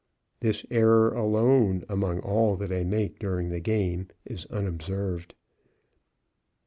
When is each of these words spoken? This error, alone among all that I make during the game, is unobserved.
This 0.39 0.65
error, 0.71 1.13
alone 1.13 1.85
among 1.87 2.21
all 2.21 2.55
that 2.55 2.71
I 2.71 2.83
make 2.83 3.19
during 3.19 3.49
the 3.49 3.59
game, 3.59 4.07
is 4.25 4.47
unobserved. 4.47 5.35